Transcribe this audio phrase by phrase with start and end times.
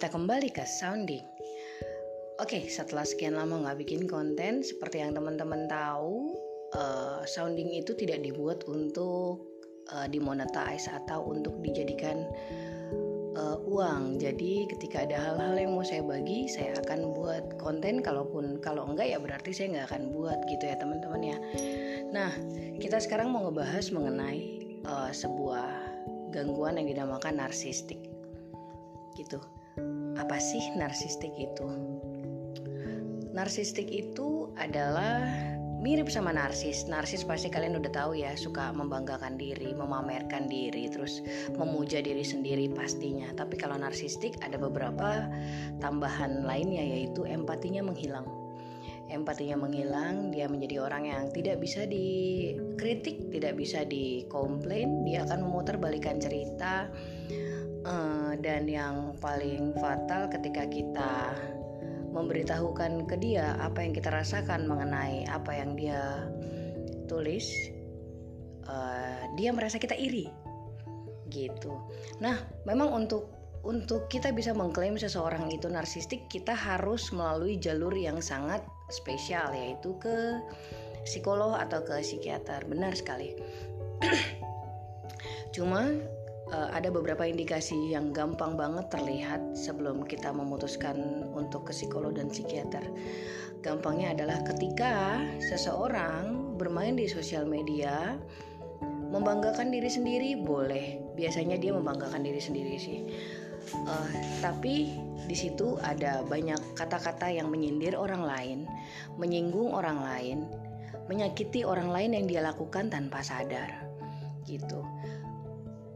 [0.00, 1.20] kita kembali ke sounding.
[2.40, 6.40] Oke, setelah sekian lama nggak bikin konten, seperti yang teman-teman tahu,
[6.72, 9.44] uh, sounding itu tidak dibuat untuk
[9.92, 12.24] uh, dimonetize atau untuk dijadikan
[13.36, 14.16] uh, uang.
[14.16, 18.00] Jadi ketika ada hal-hal yang mau saya bagi, saya akan buat konten.
[18.00, 21.36] Kalaupun kalau enggak ya berarti saya nggak akan buat gitu ya teman-teman ya.
[22.08, 22.32] Nah,
[22.80, 25.68] kita sekarang mau ngebahas mengenai uh, sebuah
[26.32, 28.00] gangguan yang dinamakan narsistik.
[29.12, 29.59] Gitu.
[30.20, 31.66] Apa sih narsistik itu?
[33.32, 35.24] Narsistik itu adalah
[35.80, 36.84] mirip sama narsis.
[36.84, 41.24] Narsis pasti kalian udah tahu ya, suka membanggakan diri, memamerkan diri, terus
[41.56, 43.32] memuja diri sendiri pastinya.
[43.32, 45.24] Tapi kalau narsistik ada beberapa
[45.80, 48.28] tambahan lainnya yaitu empatinya menghilang.
[49.10, 56.22] Empatinya menghilang, dia menjadi orang yang tidak bisa dikritik, tidak bisa dikomplain, dia akan memutarbalikkan
[56.22, 56.86] cerita.
[57.90, 61.34] Uh, dan yang paling fatal ketika kita
[62.14, 66.30] memberitahukan ke dia apa yang kita rasakan mengenai apa yang dia
[67.10, 67.50] tulis,
[68.70, 70.30] uh, dia merasa kita iri,
[71.34, 71.74] gitu.
[72.22, 78.18] Nah, memang untuk untuk kita bisa mengklaim seseorang itu narsistik, kita harus melalui jalur yang
[78.22, 80.40] sangat spesial, yaitu ke
[81.04, 82.64] psikolog atau ke psikiater.
[82.64, 83.36] Benar sekali.
[85.54, 85.92] Cuma
[86.50, 92.28] uh, ada beberapa indikasi yang gampang banget terlihat sebelum kita memutuskan untuk ke psikolog dan
[92.28, 92.82] psikiater.
[93.60, 98.16] Gampangnya adalah ketika seseorang bermain di sosial media
[99.10, 101.00] membanggakan diri sendiri boleh.
[101.18, 103.00] Biasanya dia membanggakan diri sendiri sih.
[103.76, 104.08] Uh,
[104.40, 104.88] tapi
[105.28, 108.58] di situ ada banyak kata-kata yang menyindir orang lain,
[109.20, 110.38] menyinggung orang lain,
[111.12, 113.84] menyakiti orang lain yang dia lakukan tanpa sadar.
[114.48, 114.80] Gitu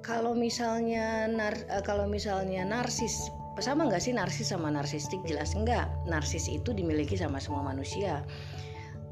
[0.05, 5.24] kalau misalnya nar, uh, kalau misalnya narsis sama nggak sih narsis sama narsistik?
[5.24, 8.20] Jelas enggak narsis itu dimiliki sama semua manusia.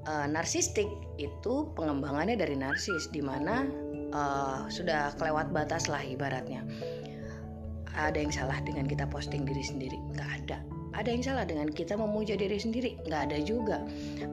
[0.05, 0.87] Uh, narsistik
[1.17, 3.65] itu pengembangannya dari narsis di mana
[4.13, 6.61] uh, sudah kelewat batas lah ibaratnya.
[7.97, 9.97] Ada yang salah dengan kita posting diri sendiri?
[10.13, 10.59] Nggak ada.
[10.93, 13.01] Ada yang salah dengan kita memuja diri sendiri?
[13.09, 13.81] Nggak ada juga.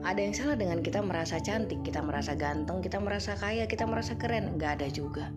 [0.04, 4.12] Ada yang salah dengan kita merasa cantik kita merasa ganteng kita merasa kaya kita merasa
[4.20, 4.60] keren?
[4.60, 5.32] Nggak ada juga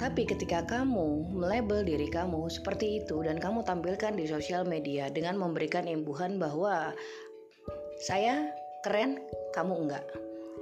[0.00, 5.40] tapi ketika kamu melabel diri kamu seperti itu dan kamu tampilkan di sosial media dengan
[5.40, 6.92] memberikan imbuhan bahwa
[8.02, 8.50] saya
[8.82, 9.22] keren,
[9.54, 10.06] kamu enggak.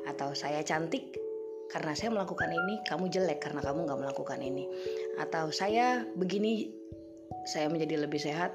[0.05, 1.17] Atau saya cantik
[1.73, 4.69] karena saya melakukan ini, kamu jelek karena kamu enggak melakukan ini.
[5.17, 6.69] Atau saya begini,
[7.49, 8.53] saya menjadi lebih sehat,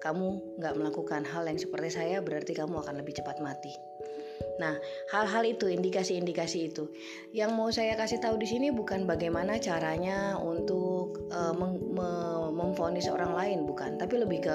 [0.00, 3.91] kamu enggak melakukan hal yang seperti saya, berarti kamu akan lebih cepat mati.
[4.60, 4.78] Nah,
[5.10, 6.90] hal-hal itu, indikasi-indikasi itu,
[7.34, 11.54] yang mau saya kasih tahu di sini bukan bagaimana caranya untuk uh,
[12.52, 14.54] memfonis orang lain, bukan, tapi lebih ke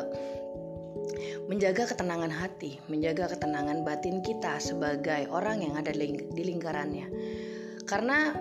[1.48, 7.08] menjaga ketenangan hati, menjaga ketenangan batin kita sebagai orang yang ada di lingkarannya.
[7.88, 8.36] Karena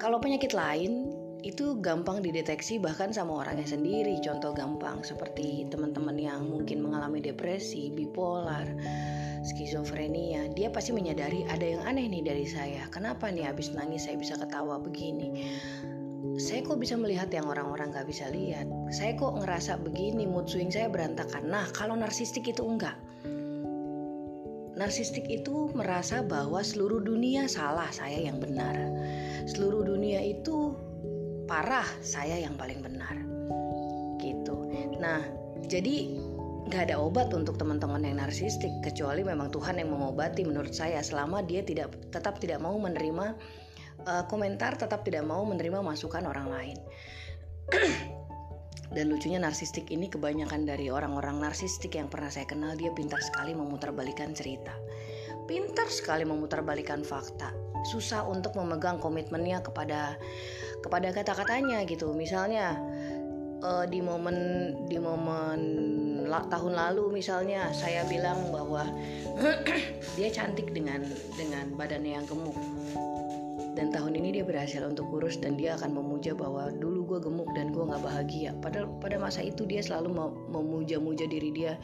[0.00, 4.20] kalau penyakit lain itu gampang dideteksi bahkan sama orangnya sendiri.
[4.20, 8.68] Contoh gampang seperti teman-teman yang mungkin mengalami depresi, bipolar,
[9.44, 12.84] skizofrenia, dia pasti menyadari ada yang aneh nih dari saya.
[12.92, 15.56] Kenapa nih habis nangis saya bisa ketawa begini?
[16.36, 18.68] Saya kok bisa melihat yang orang-orang gak bisa lihat?
[18.92, 21.48] Saya kok ngerasa begini, mood swing saya berantakan.
[21.48, 22.96] Nah, kalau narsistik itu enggak.
[24.76, 28.76] Narsistik itu merasa bahwa seluruh dunia salah, saya yang benar.
[29.48, 30.72] Seluruh dunia itu
[31.50, 33.18] parah, saya yang paling benar.
[34.22, 34.54] Gitu.
[35.02, 35.18] Nah,
[35.66, 36.14] jadi
[36.70, 41.02] nggak ada obat untuk teman-teman yang narsistik kecuali memang Tuhan yang mengobati menurut saya.
[41.02, 43.34] Selama dia tidak tetap tidak mau menerima
[44.06, 46.78] uh, komentar tetap tidak mau menerima masukan orang lain.
[48.94, 52.74] Dan lucunya narsistik ini kebanyakan dari orang-orang narsistik yang pernah saya kenal.
[52.74, 54.74] Dia pintar sekali memutarbalikan cerita.
[55.46, 57.54] Pintar sekali memutarbalikan fakta
[57.86, 60.16] susah untuk memegang komitmennya kepada
[60.80, 62.12] kepada kata-katanya gitu.
[62.16, 62.76] Misalnya
[63.64, 64.36] uh, di momen
[64.88, 65.60] di momen
[66.26, 68.88] la, tahun lalu misalnya saya bilang bahwa
[70.16, 71.04] dia cantik dengan
[71.36, 72.56] dengan badannya yang gemuk.
[73.70, 77.48] Dan tahun ini dia berhasil untuk kurus dan dia akan memuja bahwa dulu gue gemuk
[77.54, 78.50] dan gue nggak bahagia.
[78.58, 80.10] Padahal pada masa itu dia selalu
[80.50, 81.78] memuja-muja diri dia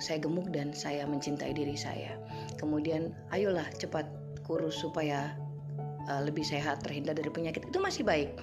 [0.00, 2.16] saya gemuk dan saya mencintai diri saya.
[2.56, 4.08] Kemudian ayolah cepat
[4.52, 5.32] kurus supaya
[6.12, 8.36] uh, lebih sehat terhindar dari penyakit itu masih baik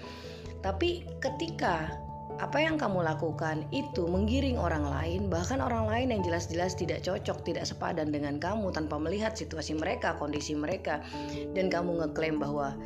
[0.66, 1.94] tapi ketika
[2.40, 7.44] apa yang kamu lakukan itu menggiring orang lain, bahkan orang lain yang jelas-jelas tidak cocok,
[7.44, 11.04] tidak sepadan dengan kamu tanpa melihat situasi mereka, kondisi mereka,
[11.52, 12.80] dan kamu ngeklaim bahwa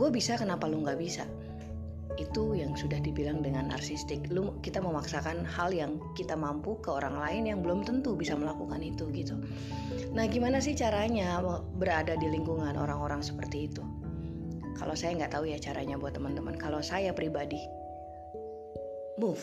[0.00, 1.28] gue bisa, kenapa lu nggak bisa?
[2.14, 4.30] Itu yang sudah dibilang dengan narsistik.
[4.30, 8.78] Lu kita memaksakan hal yang kita mampu ke orang lain yang belum tentu bisa melakukan
[8.82, 9.34] itu gitu.
[10.14, 11.42] Nah, gimana sih caranya
[11.74, 13.82] berada di lingkungan orang-orang seperti itu?
[14.74, 16.54] Kalau saya nggak tahu ya caranya buat teman-teman.
[16.58, 17.58] Kalau saya pribadi,
[19.18, 19.42] move.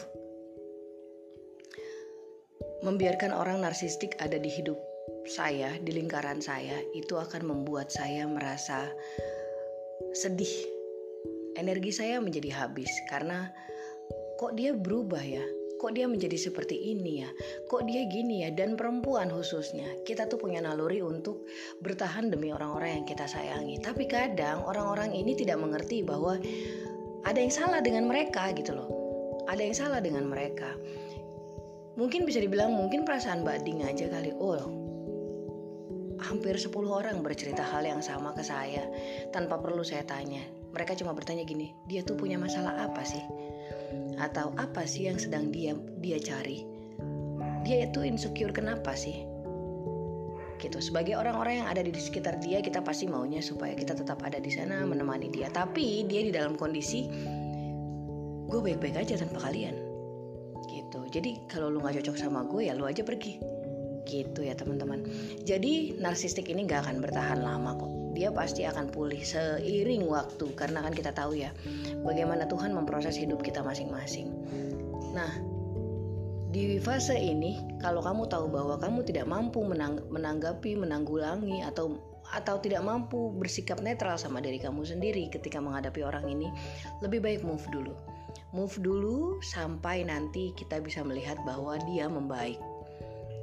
[2.82, 4.80] Membiarkan orang narsistik ada di hidup
[5.30, 8.90] saya, di lingkaran saya, itu akan membuat saya merasa
[10.18, 10.81] sedih
[11.56, 13.52] energi saya menjadi habis karena
[14.40, 15.44] kok dia berubah ya?
[15.82, 17.30] Kok dia menjadi seperti ini ya?
[17.66, 18.54] Kok dia gini ya?
[18.54, 21.50] Dan perempuan khususnya kita tuh punya naluri untuk
[21.82, 23.82] bertahan demi orang-orang yang kita sayangi.
[23.82, 26.38] Tapi kadang orang-orang ini tidak mengerti bahwa
[27.26, 28.90] ada yang salah dengan mereka gitu loh.
[29.50, 30.70] Ada yang salah dengan mereka.
[31.98, 34.38] Mungkin bisa dibilang mungkin perasaan Mbak Ding aja kali.
[34.38, 34.82] Oh
[36.22, 38.86] hampir 10 orang bercerita hal yang sama ke saya
[39.34, 43.22] tanpa perlu saya tanya mereka cuma bertanya gini, dia tuh punya masalah apa sih?
[44.20, 46.64] Atau apa sih yang sedang dia dia cari?
[47.68, 49.28] Dia itu insecure kenapa sih?
[50.62, 50.78] Gitu.
[50.80, 54.50] Sebagai orang-orang yang ada di sekitar dia, kita pasti maunya supaya kita tetap ada di
[54.54, 55.50] sana menemani dia.
[55.50, 57.10] Tapi dia di dalam kondisi
[58.48, 59.76] gue baik-baik aja tanpa kalian.
[60.70, 61.00] Gitu.
[61.12, 63.42] Jadi kalau lu nggak cocok sama gue ya lu aja pergi.
[64.06, 65.04] Gitu ya teman-teman.
[65.44, 70.84] Jadi narsistik ini gak akan bertahan lama kok dia pasti akan pulih seiring waktu karena
[70.84, 71.56] kan kita tahu ya
[72.04, 74.32] bagaimana Tuhan memproses hidup kita masing-masing.
[75.16, 75.32] Nah,
[76.52, 81.96] di fase ini kalau kamu tahu bahwa kamu tidak mampu menang menanggapi, menanggulangi atau
[82.32, 86.48] atau tidak mampu bersikap netral sama diri kamu sendiri ketika menghadapi orang ini,
[87.04, 87.92] lebih baik move dulu.
[88.56, 92.60] Move dulu sampai nanti kita bisa melihat bahwa dia membaik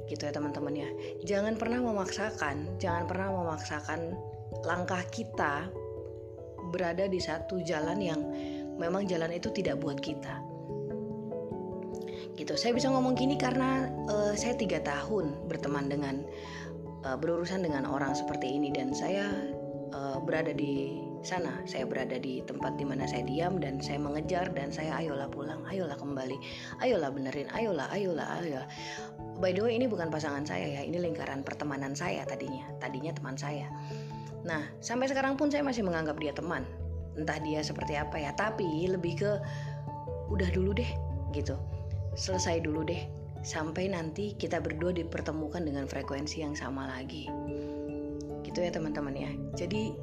[0.09, 0.89] gitu ya teman-teman ya
[1.21, 4.17] jangan pernah memaksakan jangan pernah memaksakan
[4.65, 5.69] langkah kita
[6.69, 8.21] berada di satu jalan yang
[8.77, 10.39] memang jalan itu tidak buat kita.
[12.39, 12.55] Gitu.
[12.55, 16.23] Saya bisa ngomong gini karena uh, saya tiga tahun berteman dengan
[17.03, 19.27] uh, berurusan dengan orang seperti ini dan saya
[19.91, 21.59] uh, berada di sana.
[21.67, 25.59] Saya berada di tempat di mana saya diam dan saya mengejar dan saya ayolah pulang
[25.67, 26.39] ayolah kembali
[26.79, 28.67] ayolah benerin ayolah ayolah ayolah.
[29.43, 32.71] By the way ini bukan pasangan saya ya ini lingkaran pertemanan saya tadinya.
[32.79, 33.67] Tadinya teman saya
[34.49, 36.65] Nah, sampai sekarang pun saya masih menganggap dia teman.
[37.13, 39.31] Entah dia seperti apa ya, tapi lebih ke
[40.33, 40.89] udah dulu deh
[41.37, 41.53] gitu.
[42.17, 43.05] Selesai dulu deh
[43.45, 47.29] sampai nanti kita berdua dipertemukan dengan frekuensi yang sama lagi.
[48.41, 49.31] Gitu ya teman-teman ya.
[49.53, 49.93] Jadi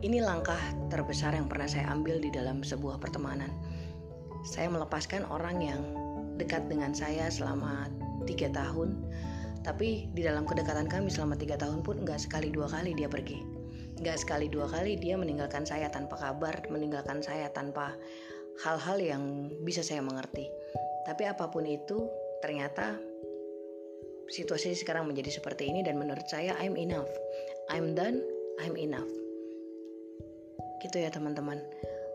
[0.00, 0.58] ini langkah
[0.88, 3.52] terbesar yang pernah saya ambil di dalam sebuah pertemanan.
[4.42, 5.80] Saya melepaskan orang yang
[6.40, 7.92] dekat dengan saya selama
[8.24, 8.96] tiga tahun
[9.60, 13.40] tapi di dalam kedekatan kami selama tiga tahun pun nggak sekali dua kali dia pergi.
[14.00, 17.92] Nggak sekali dua kali dia meninggalkan saya tanpa kabar, meninggalkan saya tanpa
[18.64, 20.48] hal-hal yang bisa saya mengerti.
[21.04, 22.08] Tapi apa pun itu,
[22.40, 22.96] ternyata
[24.32, 27.10] situasi sekarang menjadi seperti ini dan menurut saya I'm enough.
[27.68, 28.24] I'm done,
[28.64, 29.08] I'm enough.
[30.80, 31.60] Gitu ya teman-teman.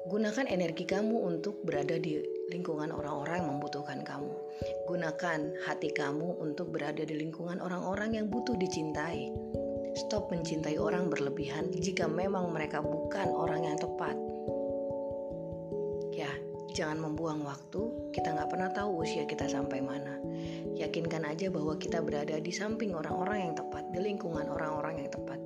[0.10, 4.34] Gunakan energi kamu untuk berada di lingkungan orang-orang yang membutuhkan kamu.
[4.86, 9.34] Gunakan hati kamu untuk berada di lingkungan orang-orang yang butuh dicintai.
[9.96, 14.14] Stop mencintai orang berlebihan jika memang mereka bukan orang yang tepat.
[16.14, 16.30] Ya,
[16.76, 18.12] jangan membuang waktu.
[18.12, 20.20] Kita nggak pernah tahu usia kita sampai mana.
[20.76, 25.40] Yakinkan aja bahwa kita berada di samping orang-orang yang tepat, di lingkungan orang-orang yang tepat.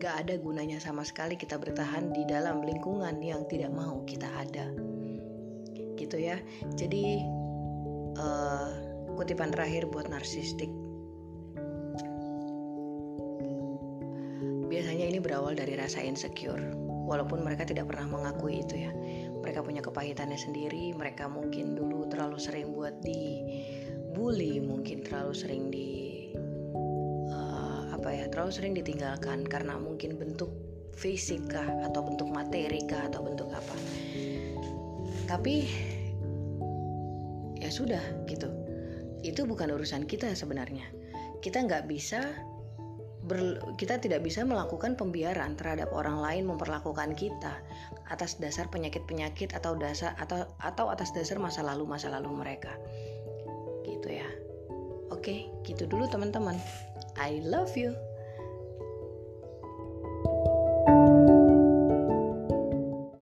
[0.00, 4.89] Gak ada gunanya sama sekali kita bertahan di dalam lingkungan yang tidak mau kita ada
[6.10, 6.42] gitu ya.
[6.74, 7.22] Jadi
[8.18, 8.68] uh,
[9.14, 10.66] kutipan terakhir buat narsistik.
[14.66, 16.74] Biasanya ini berawal dari rasa insecure.
[17.06, 18.90] Walaupun mereka tidak pernah mengakui itu ya.
[19.38, 20.90] Mereka punya kepahitannya sendiri.
[20.98, 23.38] Mereka mungkin dulu terlalu sering buat di
[24.10, 26.30] bully mungkin terlalu sering di
[27.30, 30.50] uh, apa ya terlalu sering ditinggalkan karena mungkin bentuk
[30.98, 33.74] fisik kah atau bentuk materi kah atau bentuk apa.
[35.30, 35.54] Tapi
[37.70, 38.50] ya sudah gitu.
[39.22, 40.90] Itu bukan urusan kita sebenarnya.
[41.38, 42.18] Kita nggak bisa
[43.22, 47.62] ber, kita tidak bisa melakukan pembiaran terhadap orang lain memperlakukan kita
[48.10, 52.74] atas dasar penyakit-penyakit atau dasar atau atau atas dasar masa lalu masa lalu mereka.
[53.86, 54.26] Gitu ya.
[55.14, 56.58] Oke gitu dulu teman-teman.
[57.14, 57.94] I love you